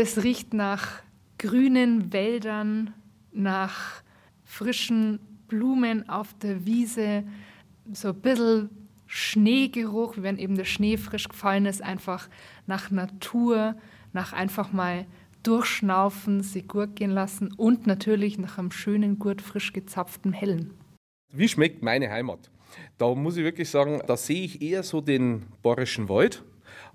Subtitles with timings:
[0.00, 1.02] Das riecht nach
[1.36, 2.94] grünen Wäldern,
[3.32, 4.02] nach
[4.44, 7.22] frischen Blumen auf der Wiese,
[7.92, 8.70] so ein bisschen
[9.06, 12.30] Schneegeruch, wenn eben der Schnee frisch gefallen ist, einfach
[12.66, 13.74] nach Natur,
[14.14, 15.04] nach einfach mal
[15.42, 20.72] durchschnaufen, sie gut gehen lassen und natürlich nach einem schönen, gut frisch gezapften Hellen.
[21.30, 22.50] Wie schmeckt meine Heimat?
[22.96, 26.42] Da muss ich wirklich sagen, da sehe ich eher so den Bayerischen Wald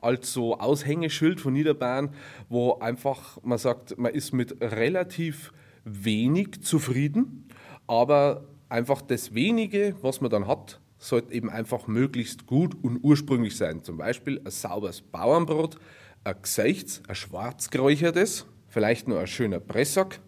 [0.06, 2.10] als so Aushängeschild von Niederbayern,
[2.48, 5.52] wo einfach man sagt, man ist mit relativ
[5.84, 7.50] wenig zufrieden,
[7.88, 13.58] aber einfach das wenige, was man dann hat, sollte eben einfach möglichst gut und ursprünglich
[13.58, 13.84] sein.
[13.84, 15.78] Zum Beispiel ein sauberes Bauernbrot,
[16.24, 20.20] ein Gesichts, ein schwarzgeräuchertes, vielleicht nur ein schöner Pressack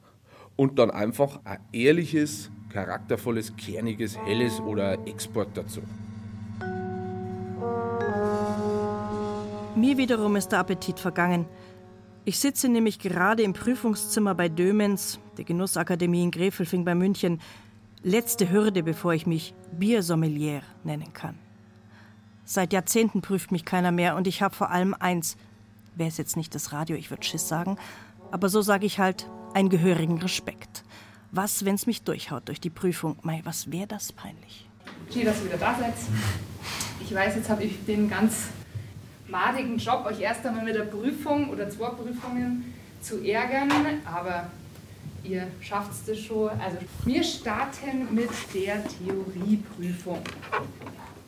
[0.55, 5.81] und dann einfach ein ehrliches, charaktervolles, kerniges, helles oder Export dazu.
[9.77, 11.45] Mir wiederum ist der Appetit vergangen.
[12.25, 17.39] Ich sitze nämlich gerade im Prüfungszimmer bei Dömens, der Genussakademie in Grefelfing bei München.
[18.01, 21.37] Letzte Hürde, bevor ich mich Biersommelier nennen kann.
[22.43, 25.37] Seit Jahrzehnten prüft mich keiner mehr und ich habe vor allem eins.
[25.93, 27.77] Wäre es jetzt nicht das Radio, ich würde Schiss sagen,
[28.31, 30.83] aber so sage ich halt einen gehörigen Respekt.
[31.31, 33.17] Was, wenn es mich durchhaut durch die Prüfung?
[33.21, 34.67] Mei, was wäre das peinlich?
[35.13, 35.93] Schön, dass ihr wieder da seid.
[36.99, 38.47] Ich weiß, jetzt habe ich den ganz
[39.27, 43.71] madigen Job, euch erst einmal mit der Prüfung oder zwei Prüfungen zu ärgern,
[44.05, 44.51] aber
[45.23, 46.49] ihr schafft es schon.
[46.59, 50.21] Also wir starten mit der Theorieprüfung.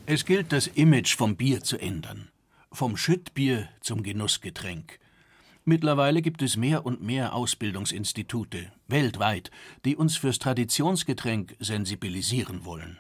[0.05, 2.29] Es gilt, das Image vom Bier zu ändern.
[2.71, 4.99] Vom Schüttbier zum Genussgetränk.
[5.65, 9.51] Mittlerweile gibt es mehr und mehr Ausbildungsinstitute, weltweit,
[9.85, 12.97] die uns fürs Traditionsgetränk sensibilisieren wollen.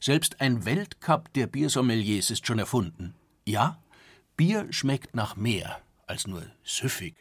[0.00, 3.14] Selbst ein Weltcup der Biersommeliers ist schon erfunden.
[3.44, 3.78] Ja,
[4.38, 7.16] Bier schmeckt nach mehr als nur süffig.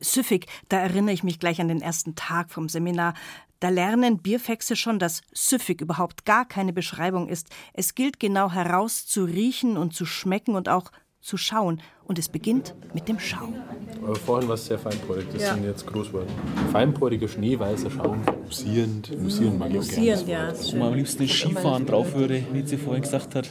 [0.00, 3.12] Süffig, da erinnere ich mich gleich an den ersten Tag vom Seminar.
[3.60, 7.50] Da lernen Bierfexe schon, dass süffig überhaupt gar keine Beschreibung ist.
[7.74, 11.82] Es gilt genau heraus zu riechen und zu schmecken und auch zu schauen.
[12.04, 13.54] Und es beginnt mit dem Schaum.
[14.02, 15.54] Aber vorhin war es sehr feinporig, das ja.
[15.54, 16.32] sind jetzt Großworte.
[16.72, 18.22] Feinporiger, schneeweißer Schaum.
[18.46, 20.24] Musierend, musierend mag ich auch gerne.
[20.24, 20.52] ja.
[20.72, 23.50] Wo man am liebsten Skifahren drauf würde, wie sie vorhin gesagt hat.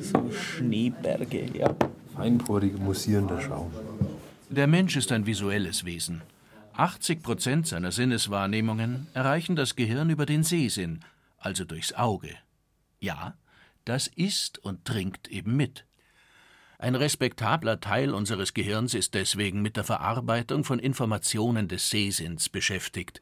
[0.00, 1.76] So Schneeberge, ja
[2.22, 3.72] feinporig musierender Schaum.
[4.48, 6.22] Der Mensch ist ein visuelles Wesen.
[6.74, 11.00] 80 Prozent seiner Sinneswahrnehmungen erreichen das Gehirn über den Sehsinn,
[11.36, 12.30] also durchs Auge.
[13.00, 13.34] Ja,
[13.84, 15.84] das isst und trinkt eben mit.
[16.78, 23.20] Ein respektabler Teil unseres Gehirns ist deswegen mit der Verarbeitung von Informationen des Sehsinns beschäftigt.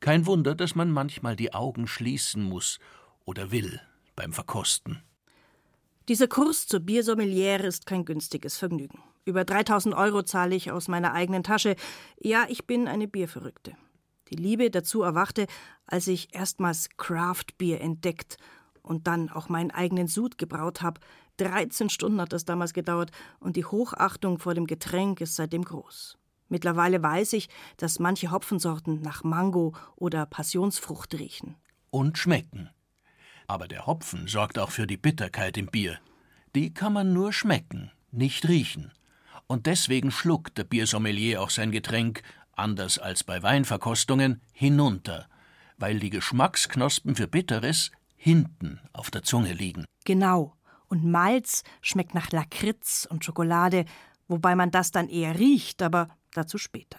[0.00, 2.78] Kein Wunder, dass man manchmal die Augen schließen muss
[3.26, 3.78] oder will
[4.16, 5.02] beim Verkosten.
[6.08, 9.02] Dieser Kurs zur Biersommeliere ist kein günstiges Vergnügen.
[9.26, 11.76] Über 3000 Euro zahle ich aus meiner eigenen Tasche.
[12.18, 13.76] Ja, ich bin eine Bierverrückte.
[14.30, 15.46] Die Liebe dazu erwachte,
[15.86, 18.38] als ich erstmals Craft-Bier entdeckt
[18.80, 20.98] und dann auch meinen eigenen Sud gebraut habe.
[21.36, 26.16] 13 Stunden hat das damals gedauert und die Hochachtung vor dem Getränk ist seitdem groß.
[26.48, 31.56] Mittlerweile weiß ich, dass manche Hopfensorten nach Mango oder Passionsfrucht riechen.
[31.90, 32.70] Und schmecken.
[33.48, 35.98] Aber der Hopfen sorgt auch für die Bitterkeit im Bier.
[36.54, 38.92] Die kann man nur schmecken, nicht riechen.
[39.46, 42.22] Und deswegen schluckt der Biersommelier auch sein Getränk,
[42.52, 45.28] anders als bei Weinverkostungen, hinunter,
[45.78, 49.86] weil die Geschmacksknospen für Bitteres hinten auf der Zunge liegen.
[50.04, 50.54] Genau.
[50.88, 53.86] Und Malz schmeckt nach Lakritz und Schokolade,
[54.26, 56.98] wobei man das dann eher riecht, aber dazu später.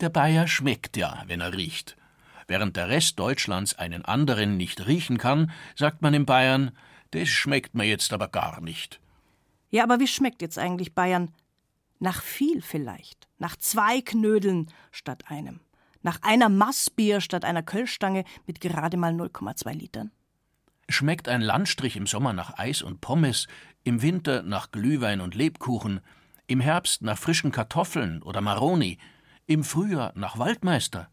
[0.00, 1.96] Der Bayer schmeckt ja, wenn er riecht.
[2.46, 6.72] Während der Rest Deutschlands einen anderen nicht riechen kann, sagt man in Bayern,
[7.10, 9.00] das schmeckt mir jetzt aber gar nicht.
[9.70, 11.32] Ja, aber wie schmeckt jetzt eigentlich Bayern?
[11.98, 13.28] Nach viel vielleicht.
[13.38, 15.60] Nach zwei Knödeln statt einem.
[16.02, 20.10] Nach einer Massbier statt einer Kölschstange mit gerade mal 0,2 Litern.
[20.88, 23.46] Schmeckt ein Landstrich im Sommer nach Eis und Pommes,
[23.84, 26.00] im Winter nach Glühwein und Lebkuchen,
[26.46, 28.98] im Herbst nach frischen Kartoffeln oder Maroni,
[29.46, 31.08] im Frühjahr nach Waldmeister?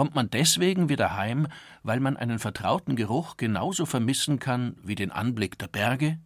[0.00, 1.46] Kommt man deswegen wieder heim,
[1.82, 6.18] weil man einen vertrauten Geruch genauso vermissen kann wie den Anblick der Berge?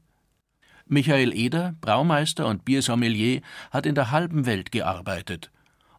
[0.87, 3.41] Michael Eder, Braumeister und Biersommelier,
[3.73, 5.51] hat in der halben Welt gearbeitet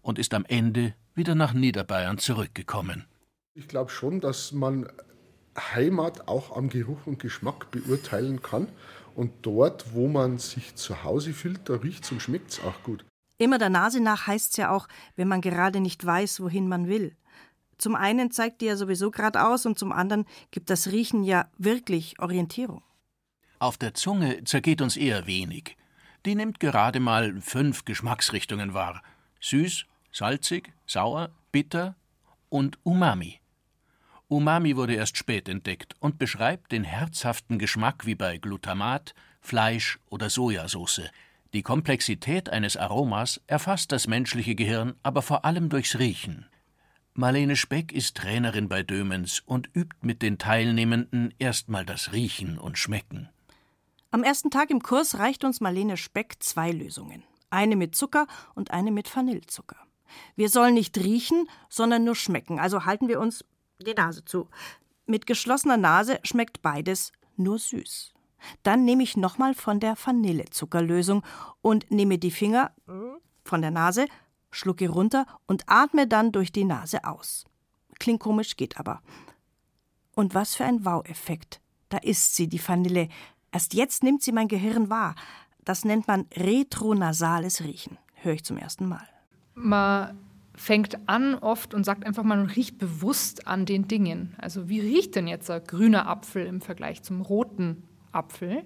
[0.01, 3.07] und ist am Ende wieder nach Niederbayern zurückgekommen.
[3.56, 4.88] Ich glaube schon, dass man
[5.57, 8.69] Heimat auch am Geruch und Geschmack beurteilen kann.
[9.16, 12.83] Und dort, wo man sich zu Hause fühlt, da riecht es und schmeckt es auch
[12.83, 13.04] gut.
[13.38, 14.88] Immer der Nase nach heißt es ja auch,
[15.18, 17.18] wenn man gerade nicht weiß, wohin man will.
[17.77, 22.19] Zum einen zeigt die ja sowieso geradeaus und zum anderen gibt das Riechen ja wirklich
[22.19, 22.83] Orientierung.
[23.60, 25.77] Auf der Zunge zergeht uns eher wenig.
[26.25, 29.01] Die nimmt gerade mal fünf Geschmacksrichtungen wahr:
[29.42, 31.95] süß, Salzig, sauer, bitter
[32.50, 33.42] und Umami.
[34.27, 40.30] Umami wurde erst spät entdeckt und beschreibt den herzhaften Geschmack wie bei Glutamat, Fleisch oder
[40.30, 41.12] Sojasauce.
[41.54, 46.45] Die Komplexität eines Aromas erfasst das menschliche Gehirn aber vor allem durchs Riechen.
[47.18, 52.78] Marlene Speck ist Trainerin bei Dömens und übt mit den Teilnehmenden erstmal das Riechen und
[52.78, 53.30] Schmecken.
[54.12, 57.24] Am ersten Tag im Kurs reicht uns Marlene Speck zwei Lösungen.
[57.50, 59.78] Eine mit Zucker und eine mit Vanillezucker.
[60.36, 63.46] Wir sollen nicht riechen, sondern nur schmecken, also halten wir uns
[63.80, 64.50] die Nase zu.
[65.06, 68.14] Mit geschlossener Nase schmeckt beides nur süß.
[68.64, 71.24] Dann nehme ich nochmal von der Vanillezuckerlösung
[71.62, 72.72] und nehme die Finger
[73.46, 74.08] von der Nase,
[74.56, 77.46] schlucke runter und atme dann durch die Nase aus.
[78.00, 79.02] Klingt komisch, geht aber.
[80.16, 81.62] Und was für ein Wow-Effekt.
[81.90, 83.10] Da ist sie, die Vanille.
[83.52, 85.16] Erst jetzt nimmt sie mein Gehirn wahr.
[85.63, 87.98] Das nennt man retronasales Riechen.
[88.16, 89.07] Höre ich zum ersten Mal.
[89.56, 90.18] Man
[90.54, 94.36] fängt an oft und sagt einfach mal, man riecht bewusst an den Dingen.
[94.38, 98.63] Also wie riecht denn jetzt ein grüner Apfel im Vergleich zum roten Apfel?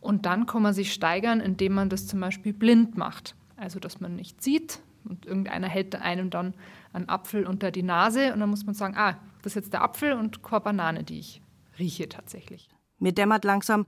[0.00, 3.34] Und dann kann man sich steigern, indem man das zum Beispiel blind macht.
[3.56, 6.54] Also dass man nicht sieht und irgendeiner hält einem dann
[6.92, 9.82] einen Apfel unter die Nase und dann muss man sagen, ah, das ist jetzt der
[9.82, 11.42] Apfel und keine Banane, die ich
[11.78, 12.68] rieche tatsächlich.
[12.98, 13.86] Mir dämmert langsam,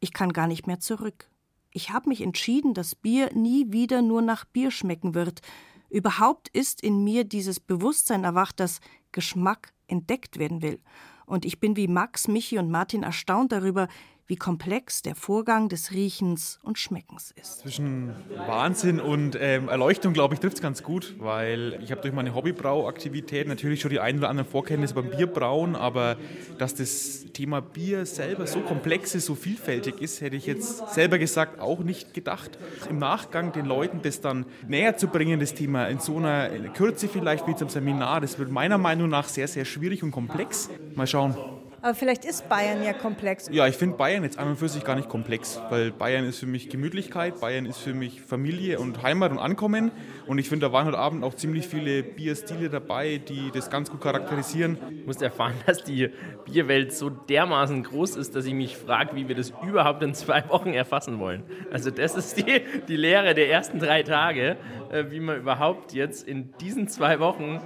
[0.00, 1.28] ich kann gar nicht mehr zurück.
[1.70, 5.40] Ich habe mich entschieden, dass Bier nie wieder nur nach Bier schmecken wird.
[5.88, 8.80] Überhaupt ist in mir dieses Bewusstsein erwacht, dass
[9.12, 10.80] Geschmack entdeckt werden will.
[11.26, 13.88] Und ich bin wie Max, Michi und Martin erstaunt darüber,
[14.26, 17.60] wie komplex der Vorgang des Riechens und Schmeckens ist.
[17.60, 18.14] Zwischen
[18.46, 22.34] Wahnsinn und ähm, Erleuchtung, glaube ich, trifft es ganz gut, weil ich habe durch meine
[22.34, 26.16] Hobbybrauaktivität natürlich schon die ein oder anderen Vorkenntnisse beim Bierbrauen, aber
[26.58, 31.18] dass das Thema Bier selber so komplex ist, so vielfältig ist, hätte ich jetzt selber
[31.18, 32.58] gesagt auch nicht gedacht.
[32.88, 37.08] Im Nachgang den Leuten das dann näher zu bringen, das Thema in so einer Kürze
[37.08, 40.70] vielleicht wie zum Seminar, das wird meiner Meinung nach sehr, sehr schwierig und komplex.
[40.94, 41.36] Mal schauen.
[41.84, 43.48] Aber vielleicht ist Bayern ja komplex.
[43.50, 46.38] Ja, ich finde Bayern jetzt an und für sich gar nicht komplex, weil Bayern ist
[46.38, 49.90] für mich Gemütlichkeit, Bayern ist für mich Familie und Heimat und Ankommen.
[50.28, 53.90] Und ich finde, da waren heute Abend auch ziemlich viele Bierstile dabei, die das ganz
[53.90, 54.78] gut charakterisieren.
[55.00, 56.10] Ich musste erfahren, dass die
[56.44, 60.48] Bierwelt so dermaßen groß ist, dass ich mich frage, wie wir das überhaupt in zwei
[60.50, 61.42] Wochen erfassen wollen.
[61.72, 64.56] Also das ist die, die Lehre der ersten drei Tage,
[64.92, 67.60] äh, wie man überhaupt jetzt in diesen zwei Wochen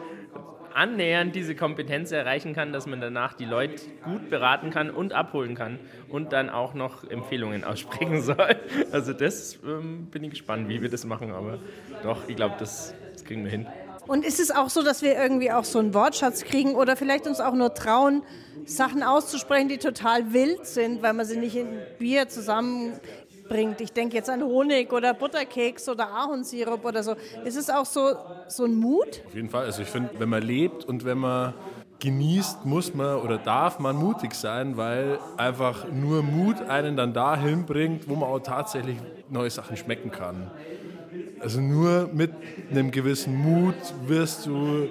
[0.76, 5.54] annähernd diese Kompetenz erreichen kann, dass man danach die Leute gut beraten kann und abholen
[5.54, 5.78] kann
[6.08, 8.56] und dann auch noch Empfehlungen aussprechen soll.
[8.92, 11.58] Also das ähm, bin ich gespannt, wie wir das machen, aber
[12.02, 13.66] doch, ich glaube, das, das kriegen wir hin.
[14.06, 17.26] Und ist es auch so, dass wir irgendwie auch so einen Wortschatz kriegen oder vielleicht
[17.26, 18.22] uns auch nur trauen,
[18.64, 21.66] Sachen auszusprechen, die total wild sind, weil man sie nicht in
[21.98, 23.00] Bier zusammen
[23.48, 23.80] bringt.
[23.80, 27.14] Ich denke jetzt an Honig oder Butterkeks oder Ahornsirup oder so.
[27.44, 28.16] Ist es auch so,
[28.48, 29.22] so ein Mut?
[29.26, 29.64] Auf jeden Fall.
[29.64, 31.54] Also ich finde, wenn man lebt und wenn man
[31.98, 37.64] genießt, muss man oder darf man mutig sein, weil einfach nur Mut einen dann dahin
[37.64, 38.98] bringt, wo man auch tatsächlich
[39.30, 40.50] neue Sachen schmecken kann.
[41.40, 42.32] Also nur mit
[42.70, 43.74] einem gewissen Mut
[44.06, 44.88] wirst du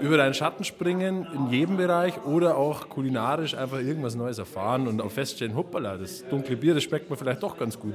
[0.00, 5.00] über deinen Schatten springen in jedem Bereich oder auch kulinarisch einfach irgendwas Neues erfahren und
[5.00, 7.94] auch feststellen, hoppala, das dunkle Bier, das schmeckt mir vielleicht doch ganz gut.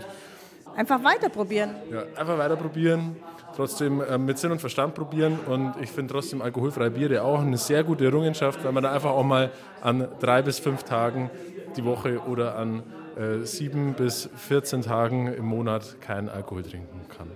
[0.76, 1.76] Einfach weiter probieren.
[1.92, 3.18] Ja, einfach weiter probieren,
[3.56, 7.58] trotzdem äh, mit Sinn und Verstand probieren und ich finde trotzdem alkoholfreie Biere auch eine
[7.58, 11.30] sehr gute Errungenschaft, weil man da einfach auch mal an drei bis fünf Tagen
[11.76, 12.84] die Woche oder an
[13.18, 17.28] äh, sieben bis 14 Tagen im Monat keinen Alkohol trinken kann.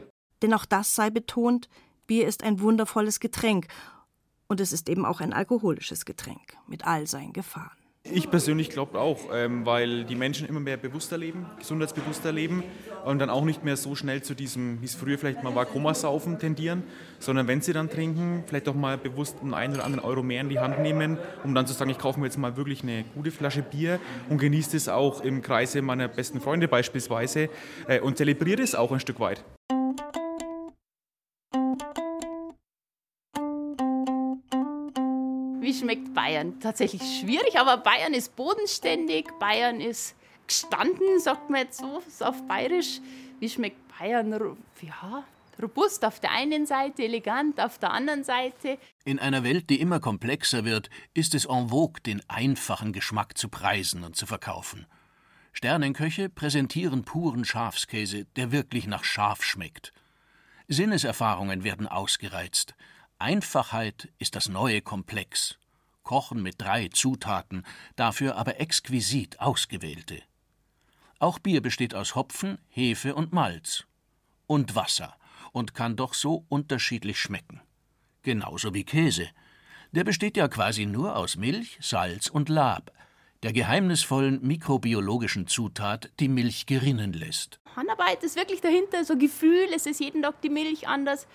[0.41, 1.67] Denn auch das sei betont,
[2.07, 3.67] Bier ist ein wundervolles Getränk
[4.47, 7.77] und es ist eben auch ein alkoholisches Getränk mit all seinen Gefahren.
[8.07, 12.63] Ich persönlich glaube auch, ähm, weil die Menschen immer mehr bewusster leben, gesundheitsbewusster leben
[13.03, 15.65] und dann auch nicht mehr so schnell zu diesem, wie es früher vielleicht mal war,
[15.65, 16.83] Komasaufen tendieren,
[17.17, 20.41] sondern wenn sie dann trinken, vielleicht auch mal bewusst einen einen oder anderen Euro mehr
[20.41, 23.05] in die Hand nehmen, um dann zu sagen, ich kaufe mir jetzt mal wirklich eine
[23.15, 23.99] gute Flasche Bier
[24.29, 27.49] und genieße es auch im Kreise meiner besten Freunde beispielsweise
[27.87, 29.43] äh, und zelebriere es auch ein Stück weit.
[35.85, 36.59] Schmeckt Bayern?
[36.59, 40.15] Tatsächlich schwierig, aber Bayern ist bodenständig, Bayern ist
[40.47, 42.99] gestanden, sagt man jetzt so, auf Bayerisch.
[43.39, 44.31] Wie schmeckt Bayern?
[44.81, 45.23] Ja,
[45.61, 48.79] robust auf der einen Seite, elegant auf der anderen Seite.
[49.03, 53.47] In einer Welt, die immer komplexer wird, ist es en vogue, den einfachen Geschmack zu
[53.47, 54.87] preisen und zu verkaufen.
[55.53, 59.93] Sternenköche präsentieren puren Schafskäse, der wirklich nach Schaf schmeckt.
[60.67, 62.73] Sinneserfahrungen werden ausgereizt.
[63.19, 65.59] Einfachheit ist das neue Komplex.
[66.05, 67.65] Kochen mit drei Zutaten,
[67.97, 70.21] dafür aber exquisit ausgewählte.
[71.19, 73.83] Auch Bier besteht aus Hopfen, Hefe und Malz.
[74.47, 75.17] Und Wasser
[75.51, 77.61] und kann doch so unterschiedlich schmecken.
[78.21, 79.27] Genauso wie Käse.
[79.91, 82.91] Der besteht ja quasi nur aus Milch, Salz und Lab,
[83.43, 87.59] der geheimnisvollen mikrobiologischen Zutat, die Milch gerinnen lässt.
[87.75, 91.27] Handarbeit ist wirklich dahinter, so Gefühl, es ist jeden Tag die Milch anders.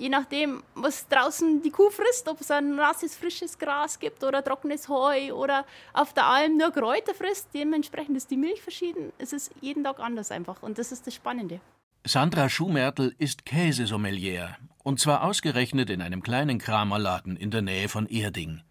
[0.00, 4.42] Je nachdem, was draußen die Kuh frisst, ob es ein nasses, frisches Gras gibt oder
[4.42, 9.12] trockenes Heu oder auf der Alm nur Kräuter frisst, dementsprechend ist die Milch verschieden.
[9.18, 11.60] Es ist jeden Tag anders einfach und das ist das Spannende.
[12.06, 18.06] Sandra Schumertl ist Käsesommelier und zwar ausgerechnet in einem kleinen Kramerladen in der Nähe von
[18.06, 18.62] Erding.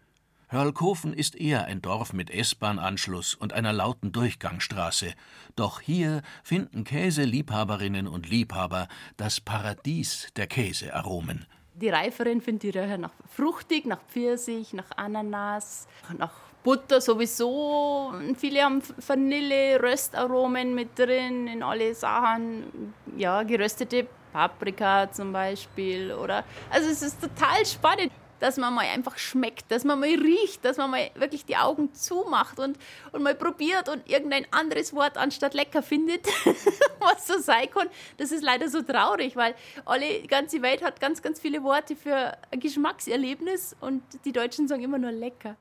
[0.52, 5.12] Hörlkofen ist eher ein Dorf mit S-Bahn-Anschluss und einer lauten Durchgangsstraße.
[5.54, 11.46] Doch hier finden Käseliebhaberinnen und Liebhaber das Paradies der Käsearomen.
[11.74, 15.86] Die Reiferen finden die Röcher nach fruchtig, nach Pfirsich, nach Ananas,
[16.18, 16.32] nach
[16.64, 18.12] Butter sowieso.
[18.36, 22.92] Viele haben Vanille, Röstaromen mit drin in alle Sachen.
[23.16, 26.12] Ja, geröstete Paprika zum Beispiel.
[26.12, 30.64] Oder, also es ist total spannend dass man mal einfach schmeckt, dass man mal riecht,
[30.64, 32.78] dass man mal wirklich die Augen zumacht und,
[33.12, 36.26] und mal probiert und irgendein anderes Wort anstatt lecker findet,
[36.98, 37.88] was so sein kann.
[38.16, 39.54] Das ist leider so traurig, weil
[39.84, 44.66] alle, die ganze Welt hat ganz, ganz viele Worte für ein Geschmackserlebnis und die Deutschen
[44.66, 45.56] sagen immer nur lecker.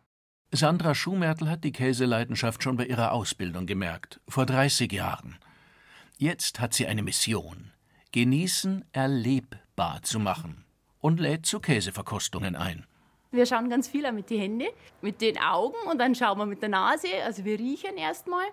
[0.52, 5.38] Sandra Schumertl hat die Käseleidenschaft schon bei ihrer Ausbildung gemerkt, vor 30 Jahren.
[6.18, 7.72] Jetzt hat sie eine Mission:
[8.12, 10.66] Genießen erlebbar zu machen
[11.02, 12.86] und lädt zu Käseverkostungen ein.
[13.32, 14.68] Wir schauen ganz viel mit den Händen,
[15.02, 17.08] mit den Augen und dann schauen wir mit der Nase.
[17.24, 18.46] Also wir riechen erstmal.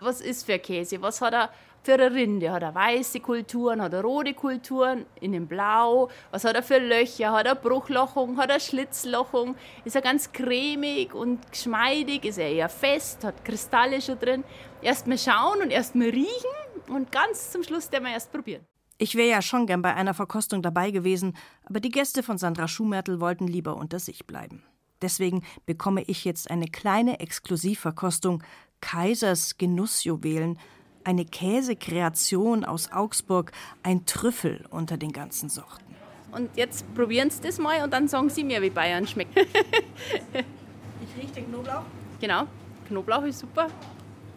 [0.00, 1.02] Was ist für Käse?
[1.02, 1.50] Was hat er
[1.82, 2.52] für eine Rinde?
[2.52, 6.10] Hat er weiße Kulturen, hat er rote Kulturen, in dem Blau?
[6.30, 7.32] Was hat er für Löcher?
[7.32, 8.36] Hat er Bruchlochung?
[8.36, 9.56] Hat er Schlitzlochung?
[9.84, 12.24] Ist er ganz cremig und geschmeidig?
[12.24, 13.24] Ist er eher fest?
[13.24, 14.44] Hat Kristalle schon drin?
[14.80, 16.54] Erstmal schauen und erstmal riechen
[16.88, 18.64] und ganz zum Schluss der wir erst probieren.
[18.96, 22.68] Ich wäre ja schon gern bei einer Verkostung dabei gewesen, aber die Gäste von Sandra
[22.68, 24.62] Schumertl wollten lieber unter sich bleiben.
[25.02, 28.42] Deswegen bekomme ich jetzt eine kleine Exklusivverkostung
[28.80, 30.58] Kaisers Genussjuwelen,
[31.02, 33.50] eine Käsekreation aus Augsburg,
[33.82, 35.94] ein Trüffel unter den ganzen Sorten.
[36.30, 39.36] Und jetzt probieren Sie das mal und dann sagen Sie mir, wie Bayern schmeckt.
[39.36, 41.84] ich rieche den Knoblauch.
[42.20, 42.46] Genau,
[42.88, 43.66] Knoblauch ist super.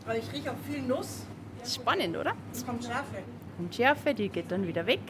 [0.03, 1.25] Aber ich rieche auch viel Nuss.
[1.63, 2.33] Spannend, oder?
[2.51, 3.23] Es kommt Schärfe
[3.57, 5.01] kommt Schärfe, die geht dann wieder weg.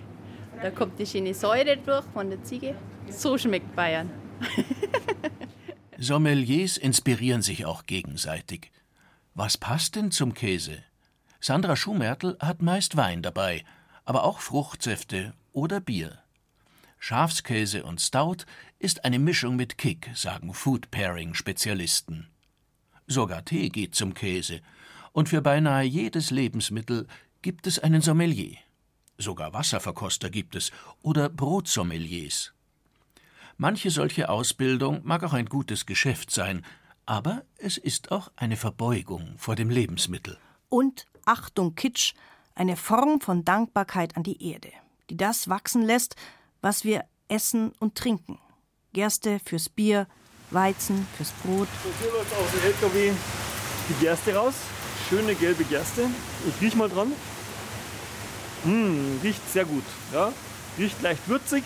[0.62, 2.76] Da kommt die schöne Säure durch von der Ziege.
[3.10, 4.10] So schmeckt Bayern.
[5.98, 8.72] Sommeliers inspirieren sich auch gegenseitig.
[9.34, 10.84] Was passt denn zum Käse?
[11.40, 13.64] Sandra Schumertl hat meist Wein dabei,
[14.06, 16.18] aber auch Fruchtsäfte oder Bier.
[17.00, 18.46] Schafskäse und Stout
[18.80, 22.28] ist eine Mischung mit Kick, sagen Food Pairing Spezialisten.
[23.06, 24.62] Sogar Tee geht zum Käse,
[25.14, 27.08] und für beinahe jedes Lebensmittel
[27.48, 28.58] gibt es einen Sommelier.
[29.18, 30.70] Sogar Wasserverkoster gibt es
[31.02, 32.52] oder Brotsommeliers.
[33.56, 36.66] Manche solche Ausbildung mag auch ein gutes Geschäft sein,
[37.06, 40.38] aber es ist auch eine Verbeugung vor dem Lebensmittel.
[40.68, 42.16] Und Achtung Kitsch,
[42.54, 44.74] eine Form von Dankbarkeit an die Erde,
[45.10, 46.18] die das wachsen lässt,
[46.60, 48.40] was wir essen und trinken.
[48.92, 50.06] Gerste fürs Bier,
[50.52, 51.70] Weizen fürs Brot.
[51.82, 53.14] So, hier läuft aus dem LKW
[53.88, 54.56] die Gerste raus
[55.10, 56.10] schöne gelbe Gerste.
[56.48, 57.12] Ich riech mal dran.
[58.68, 59.84] Mmh, riecht sehr gut.
[60.14, 60.34] Ja?
[60.78, 61.64] Riecht leicht würzig.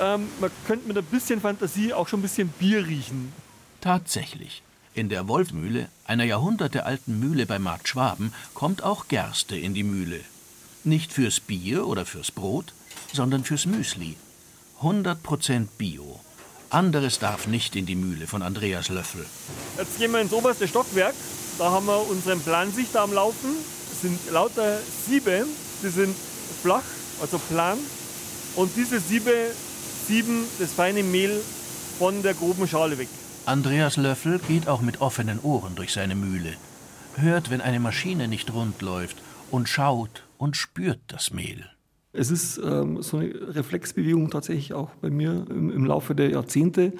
[0.00, 3.32] Ähm, man könnte mit ein bisschen Fantasie auch schon ein bisschen Bier riechen.
[3.80, 4.62] Tatsächlich.
[4.94, 10.20] In der Wolfmühle, einer jahrhundertealten Mühle bei Markt Schwaben, kommt auch Gerste in die Mühle.
[10.84, 12.72] Nicht fürs Bier oder fürs Brot,
[13.12, 14.16] sondern fürs Müsli.
[14.80, 16.20] 100% Bio.
[16.70, 19.24] Anderes darf nicht in die Mühle von Andreas Löffel.
[19.78, 21.14] Jetzt gehen wir ins oberste Stockwerk
[21.58, 23.56] da haben wir unseren Plansichter am Laufen.
[23.90, 25.46] Es sind lauter Siebe,
[25.82, 26.14] die sind
[26.62, 26.82] flach,
[27.20, 27.78] also plan.
[28.56, 29.32] Und diese Siebe
[30.06, 31.40] sieben das feine Mehl
[31.98, 33.08] von der groben Schale weg.
[33.44, 36.54] Andreas Löffel geht auch mit offenen Ohren durch seine Mühle,
[37.16, 39.16] hört, wenn eine Maschine nicht rund läuft
[39.50, 41.64] und schaut und spürt das Mehl.
[42.12, 46.94] Es ist ähm, so eine Reflexbewegung tatsächlich auch bei mir im, im Laufe der Jahrzehnte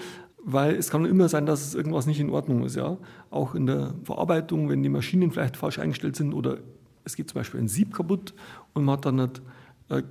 [0.48, 2.76] weil es kann immer sein, dass es irgendwas nicht in Ordnung ist.
[2.76, 2.98] Ja?
[3.30, 6.58] Auch in der Verarbeitung, wenn die Maschinen vielleicht falsch eingestellt sind oder
[7.06, 8.34] es geht zum Beispiel ein Sieb kaputt
[8.74, 9.40] und man hat dann nicht
[9.88, 10.02] äh,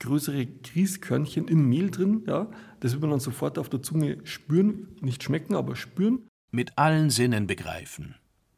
[0.00, 2.24] größere Grießkörnchen im Mehl drin.
[2.26, 2.50] Ja?
[2.80, 6.28] Das wird man dann sofort auf der Zunge spüren, nicht schmecken, aber spüren.
[6.50, 8.16] Mit allen Sinnen begreifen.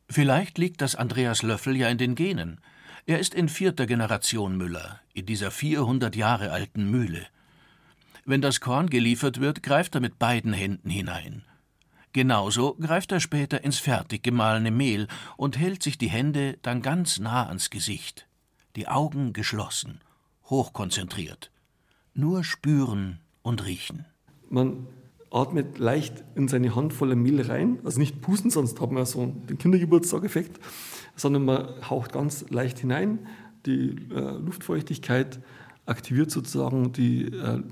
[0.09, 2.61] Vielleicht liegt das Andreas Löffel ja in den Genen.
[3.05, 7.27] Er ist in vierter Generation Müller, in dieser 400 Jahre alten Mühle.
[8.25, 11.45] Wenn das Korn geliefert wird, greift er mit beiden Händen hinein.
[12.17, 15.07] Genauso greift er später ins fertig gemahlene Mehl
[15.37, 18.27] und hält sich die Hände dann ganz nah ans Gesicht,
[18.75, 20.01] die Augen geschlossen,
[20.47, 21.51] hochkonzentriert.
[22.15, 24.07] Nur spüren und riechen.
[24.49, 24.87] Man
[25.31, 29.27] atmet leicht in seine Hand voller Mehl rein, also nicht pusten, sonst hat man so
[29.27, 30.59] den Kindergeburtstag-Effekt,
[31.17, 33.27] sondern man haucht ganz leicht hinein.
[33.67, 35.39] Die äh, Luftfeuchtigkeit
[35.85, 37.63] aktiviert sozusagen die äh,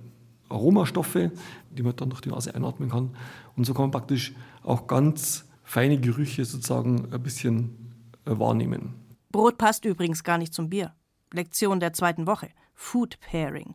[0.48, 1.30] Aromastoffe,
[1.70, 3.10] die man dann durch die Nase einatmen kann.
[3.56, 7.94] Und so kann man praktisch auch ganz feine Gerüche sozusagen ein bisschen
[8.26, 8.94] äh, wahrnehmen.
[9.30, 10.92] Brot passt übrigens gar nicht zum Bier.
[11.32, 12.48] Lektion der zweiten Woche.
[12.74, 13.74] Food Pairing.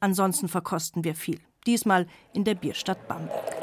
[0.00, 1.40] Ansonsten verkosten wir viel.
[1.66, 3.62] Diesmal in der Bierstadt Bamberg.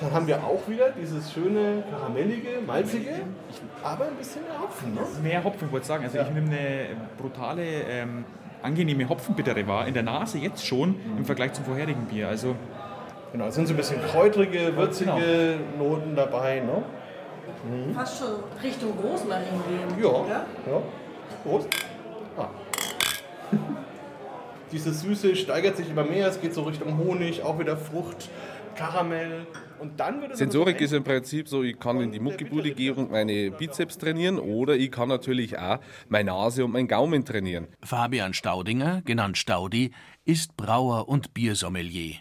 [0.00, 3.22] Dann haben wir auch wieder dieses schöne karamellige, malzige,
[3.82, 4.94] aber ein bisschen mehr Hopfen.
[4.94, 5.00] Ne?
[5.22, 6.04] Mehr Hopfen, wollte ich sagen.
[6.04, 8.24] Also ich nehme eine brutale, ähm,
[8.62, 12.28] angenehme Hopfenbittere wahr, in der Nase jetzt schon im Vergleich zum vorherigen Bier.
[12.28, 12.56] Also
[13.32, 15.10] genau, es sind so ein bisschen kräutrige, würzige
[15.78, 15.90] genau.
[15.90, 16.60] Noten dabei.
[16.60, 16.82] Ne?
[17.68, 17.94] Mhm.
[17.94, 18.28] Fast schon
[18.62, 20.02] Richtung Rosmarin gehen.
[20.02, 20.46] Ja, ja.
[20.66, 20.82] ja.
[21.44, 21.68] Prost.
[22.36, 22.48] Ah.
[24.72, 28.28] Diese Süße steigert sich immer mehr, es geht so Richtung Honig, auch wieder Frucht,
[28.74, 29.46] Karamell.
[30.32, 34.38] Sensorik ist im Prinzip so, ich kann in die Muckibude gehen und meine Bizeps trainieren
[34.38, 35.78] oder ich kann natürlich auch
[36.08, 37.68] meine Nase und meinen Gaumen trainieren.
[37.82, 39.92] Fabian Staudinger, genannt Staudi,
[40.24, 42.16] ist Brauer und Biersommelier.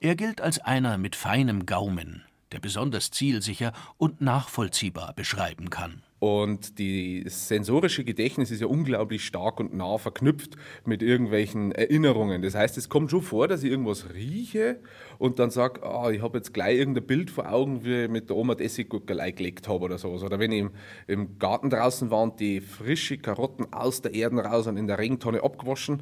[0.00, 6.02] Er gilt als einer mit feinem Gaumen, der besonders zielsicher und nachvollziehbar beschreiben kann.
[6.24, 12.40] Und das sensorische Gedächtnis ist ja unglaublich stark und nah verknüpft mit irgendwelchen Erinnerungen.
[12.40, 14.80] Das heißt, es kommt schon vor, dass ich irgendwas rieche
[15.18, 18.30] und dann sage, oh, ich habe jetzt gleich irgendein Bild vor Augen, wie ich mit
[18.30, 20.12] der Oma Essiggurkelei gelegt habe oder so.
[20.12, 20.70] Oder wenn ich im,
[21.08, 24.98] im Garten draußen war und die frische Karotten aus der Erde raus und in der
[24.98, 26.00] Regentonne abgewaschen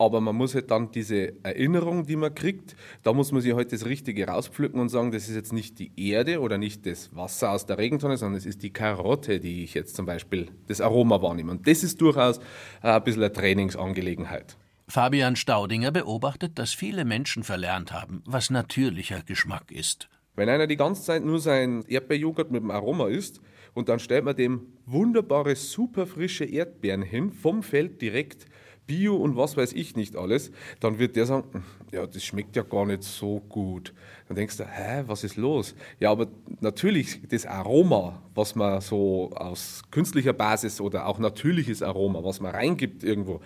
[0.00, 3.70] aber man muss halt dann diese Erinnerung, die man kriegt, da muss man sich halt
[3.70, 7.50] das Richtige rauspflücken und sagen, das ist jetzt nicht die Erde oder nicht das Wasser
[7.50, 11.20] aus der Regentonne, sondern es ist die Karotte, die ich jetzt zum Beispiel das Aroma
[11.20, 11.50] wahrnehme.
[11.50, 12.40] Und das ist durchaus
[12.80, 14.56] ein bisschen eine Trainingsangelegenheit.
[14.88, 20.08] Fabian Staudinger beobachtet, dass viele Menschen verlernt haben, was natürlicher Geschmack ist.
[20.34, 23.42] Wenn einer die ganze Zeit nur sein Erdbeerjoghurt mit dem Aroma isst
[23.74, 28.46] und dann stellt man dem wunderbare, super frische Erdbeeren hin, vom Feld direkt,
[28.90, 30.50] Bio und was weiß ich nicht alles,
[30.80, 33.94] dann wird der sagen, hm, ja, das schmeckt ja gar nicht so gut.
[34.26, 35.76] Dann denkst du, hä, was ist los?
[36.00, 36.26] Ja, aber
[36.60, 42.50] natürlich das Aroma, was man so aus künstlicher Basis oder auch natürliches Aroma, was man
[42.50, 43.40] reingibt irgendwo,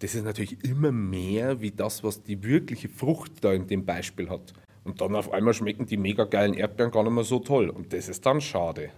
[0.00, 4.28] das ist natürlich immer mehr wie das, was die wirkliche Frucht da in dem Beispiel
[4.28, 4.52] hat.
[4.84, 7.70] Und dann auf einmal schmecken die mega geilen Erdbeeren gar nicht mehr so toll.
[7.70, 8.90] Und das ist dann schade.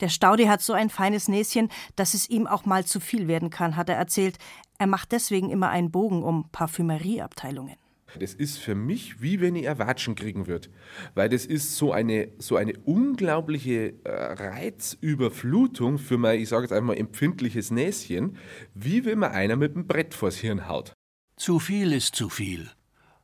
[0.00, 3.50] Der Staudi hat so ein feines Näschen, dass es ihm auch mal zu viel werden
[3.50, 4.38] kann, hat er erzählt.
[4.78, 7.76] Er macht deswegen immer einen Bogen um Parfümerieabteilungen.
[8.18, 10.68] Das ist für mich wie wenn ich Erwatschen kriegen würde.
[11.14, 16.72] Weil das ist so eine, so eine unglaubliche äh, Reizüberflutung für mein, ich sage jetzt
[16.72, 18.36] einmal, empfindliches Näschen,
[18.74, 20.92] wie wenn man einer mit dem Brett vors Hirn haut.
[21.36, 22.70] Zu viel ist zu viel.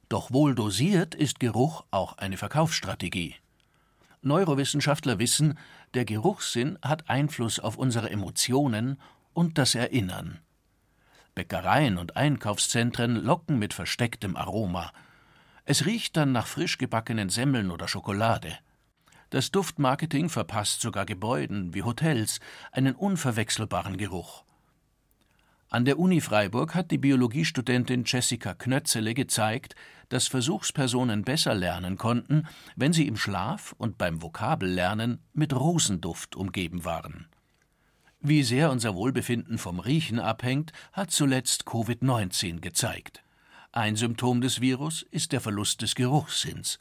[0.08, 3.37] Doch wohl dosiert ist Geruch auch eine Verkaufsstrategie.
[4.22, 5.58] Neurowissenschaftler wissen,
[5.94, 8.98] der Geruchssinn hat Einfluss auf unsere Emotionen
[9.35, 10.38] und das Erinnern.
[11.35, 14.92] Bäckereien und Einkaufszentren locken mit verstecktem Aroma.
[15.64, 18.58] Es riecht dann nach frisch gebackenen Semmeln oder Schokolade.
[19.30, 24.44] Das Duftmarketing verpasst sogar Gebäuden wie Hotels einen unverwechselbaren Geruch.
[25.72, 29.74] An der Uni Freiburg hat die Biologiestudentin Jessica Knötzele gezeigt,
[30.11, 36.85] dass Versuchspersonen besser lernen konnten, wenn sie im Schlaf und beim Vokabellernen mit Rosenduft umgeben
[36.85, 37.26] waren.
[38.20, 43.22] Wie sehr unser Wohlbefinden vom Riechen abhängt, hat zuletzt Covid-19 gezeigt.
[43.72, 46.80] Ein Symptom des Virus ist der Verlust des Geruchssinns.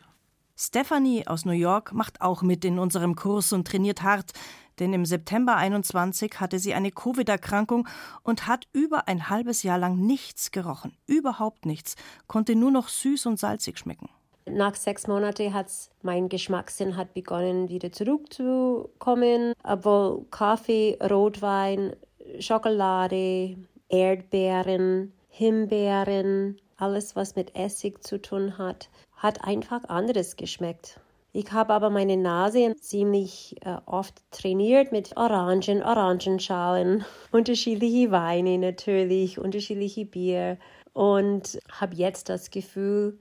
[0.57, 4.33] Stephanie aus New York macht auch mit in unserem Kurs und trainiert hart,
[4.79, 7.87] denn im September 21 hatte sie eine Covid-Erkrankung
[8.23, 11.95] und hat über ein halbes Jahr lang nichts gerochen, überhaupt nichts,
[12.27, 14.09] konnte nur noch süß und salzig schmecken.
[14.45, 15.67] Nach sechs Monaten hat
[16.01, 21.95] mein Geschmackssinn hat begonnen wieder zurückzukommen, obwohl Kaffee, Rotwein,
[22.39, 23.55] Schokolade,
[23.89, 30.99] Erdbeeren, Himbeeren, alles was mit Essig zu tun hat, hat einfach anderes geschmeckt.
[31.33, 39.39] Ich habe aber meine Nase ziemlich äh, oft trainiert mit Orangen, Orangenschalen, unterschiedliche Weine natürlich,
[39.39, 40.57] unterschiedliche Bier
[40.91, 43.17] und habe jetzt das Gefühl,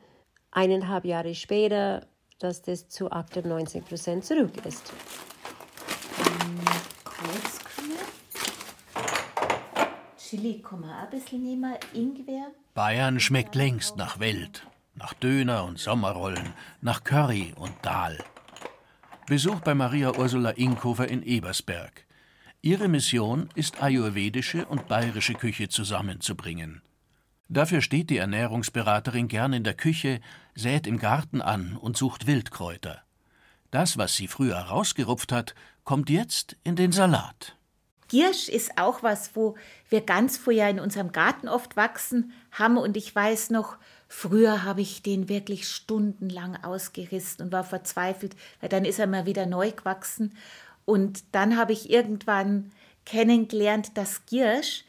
[0.51, 2.05] eineinhalb Jahre später,
[2.41, 4.93] dass das zu 98 Prozent zurück ist.
[10.19, 12.51] Chili, komm mal ein bisschen nehmen, Ingwer.
[12.75, 14.67] Bayern schmeckt längst nach Welt
[15.01, 18.19] nach Döner und Sommerrollen, nach Curry und Dahl.
[19.27, 22.05] Besuch bei Maria Ursula Inkhofer in Ebersberg.
[22.61, 26.83] Ihre Mission ist ayurvedische und bayerische Küche zusammenzubringen.
[27.49, 30.21] Dafür steht die Ernährungsberaterin gern in der Küche,
[30.55, 33.01] sät im Garten an und sucht Wildkräuter.
[33.71, 37.57] Das, was sie früher rausgerupft hat, kommt jetzt in den Salat.
[38.09, 39.57] Giersch ist auch was, wo
[39.89, 42.77] wir ganz früher in unserem Garten oft wachsen haben.
[42.77, 43.79] Und ich weiß noch,
[44.11, 49.25] früher habe ich den wirklich stundenlang ausgerissen und war verzweifelt, weil dann ist er mal
[49.25, 50.37] wieder neu gewachsen.
[50.85, 52.73] Und dann habe ich irgendwann
[53.07, 54.85] kennengelernt, dass Giersch,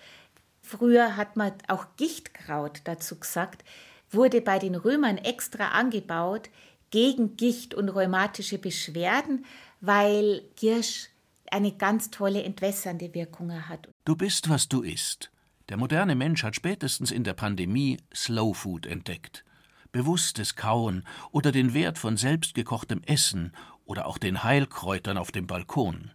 [0.59, 3.63] früher hat man auch Gichtkraut dazu gesagt,
[4.09, 6.49] wurde bei den Römern extra angebaut
[6.89, 9.45] gegen Gicht und rheumatische Beschwerden,
[9.81, 11.09] weil Giersch
[11.51, 13.87] eine ganz tolle entwässernde Wirkung hat.
[14.03, 15.29] Du bist, was du isst.
[15.71, 19.45] Der moderne Mensch hat spätestens in der Pandemie Slow Food entdeckt.
[19.93, 23.53] Bewusstes Kauen oder den Wert von selbstgekochtem Essen
[23.85, 26.11] oder auch den Heilkräutern auf dem Balkon.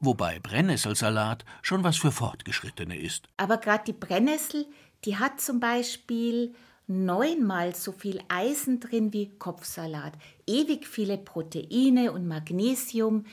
[0.00, 3.26] Wobei Brennnesselsalat schon was für Fortgeschrittene ist.
[3.38, 4.66] Aber gerade die Brennnessel,
[5.06, 6.54] die hat zum Beispiel
[6.86, 10.12] neunmal so viel Eisen drin wie Kopfsalat.
[10.46, 13.24] Ewig viele Proteine und Magnesium.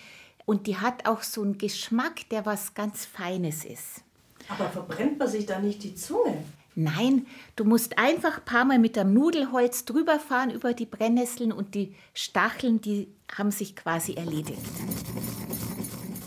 [0.46, 4.06] Und die hat auch so einen Geschmack, der was ganz Feines ist.
[4.52, 6.44] Aber verbrennt man sich da nicht die Zunge?
[6.76, 7.26] Nein,
[7.58, 11.76] du musst einfach ein paar Mal mit dem Nudelholz drüber fahren über die Brennnesseln und
[11.76, 14.62] die Stacheln, die haben sich quasi erledigt.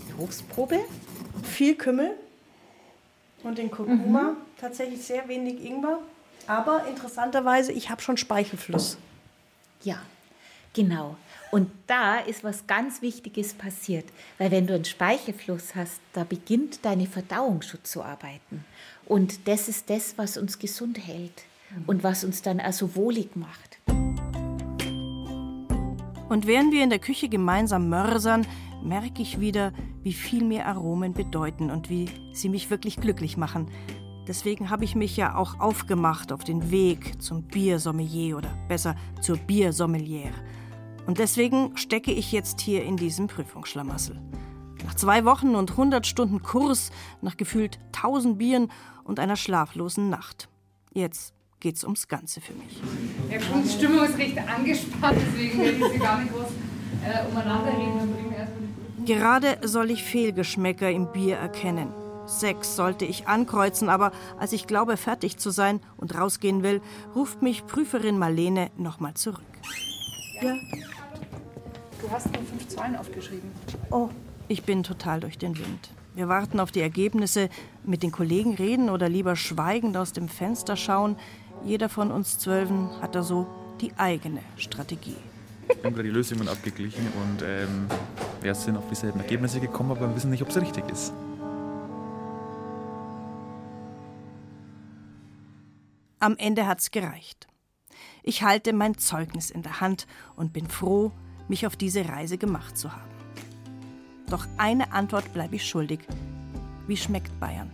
[0.09, 0.81] Berufsprobe,
[1.43, 2.13] viel Kümmel
[3.43, 4.37] und den Kurkuma, Mhm.
[4.61, 5.99] tatsächlich sehr wenig Ingwer.
[6.47, 8.99] Aber interessanterweise, ich habe schon Speichelfluss.
[9.83, 9.97] Ja,
[10.75, 11.17] genau.
[11.51, 14.05] Und da ist was ganz Wichtiges passiert,
[14.39, 18.65] weil wenn du einen Speichelfluss hast, da beginnt deine Verdauung schon zu arbeiten.
[19.07, 21.45] Und das ist das, was uns gesund hält
[21.87, 23.79] und was uns dann also wohlig macht.
[26.29, 28.47] Und während wir in der Küche gemeinsam mörsern,
[28.83, 33.71] merke ich wieder, wie viel mir Aromen bedeuten und wie sie mich wirklich glücklich machen.
[34.27, 39.37] Deswegen habe ich mich ja auch aufgemacht auf den Weg zum Biersommelier oder besser zur
[39.37, 40.33] Biersommeliere.
[41.07, 44.21] Und deswegen stecke ich jetzt hier in diesem Prüfungsschlamassel.
[44.85, 46.91] Nach zwei Wochen und 100 Stunden Kurs,
[47.23, 48.71] nach gefühlt 1000 Bieren
[49.05, 50.49] und einer schlaflosen Nacht.
[50.93, 52.81] Jetzt geht's ums Ganze für mich.
[53.31, 56.47] Ja, die Stimmung ist recht angespannt, deswegen will ich sie gar nicht groß
[57.05, 58.25] äh, umeinander reden.
[59.07, 61.89] Gerade soll ich Fehlgeschmäcker im Bier erkennen.
[62.27, 66.81] Sechs sollte ich ankreuzen, aber als ich glaube, fertig zu sein und rausgehen will,
[67.15, 69.45] ruft mich Prüferin Marlene nochmal zurück.
[70.41, 70.57] Ja.
[72.01, 73.51] Du hast nur fünf Zahlen aufgeschrieben.
[73.91, 74.11] Oh,
[74.49, 75.91] ich bin total durch den Wind.
[76.15, 77.49] Wir warten auf die Ergebnisse,
[77.83, 81.17] mit den Kollegen reden oder lieber schweigend aus dem Fenster schauen.
[81.65, 83.47] Jeder von uns Zwölfen hat da so
[83.81, 85.17] die eigene Strategie.
[85.67, 87.87] Wir haben gerade die Lösungen abgeglichen und ähm,
[88.43, 91.13] wir sind auf dieselben Ergebnisse gekommen, aber wir wissen nicht, ob es richtig ist.
[96.21, 97.49] Am Ende hat's gereicht.
[98.27, 101.13] Ich halte mein Zeugnis in der Hand und bin froh,
[101.47, 103.11] mich auf diese Reise gemacht zu haben.
[104.31, 106.01] Doch eine Antwort bleibe ich schuldig.
[106.87, 107.71] Wie schmeckt Bayern?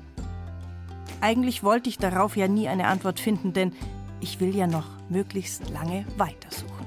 [1.20, 3.72] Eigentlich wollte ich darauf ja nie eine Antwort finden, denn
[4.20, 6.84] ich will ja noch möglichst lange weitersuchen.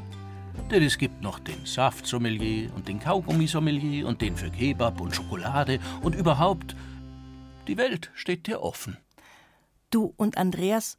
[0.70, 5.80] Denn es gibt noch den Saftsommelier und den Kaugummisommelier und den für Kebab und Schokolade
[6.02, 6.76] und überhaupt,
[7.68, 8.98] die Welt steht dir offen.
[9.90, 10.98] Du und Andreas,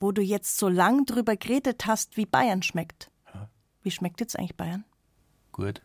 [0.00, 3.10] wo du jetzt so lang drüber geredet hast, wie Bayern schmeckt.
[3.82, 4.84] Wie schmeckt jetzt eigentlich Bayern?
[5.52, 5.82] Gut.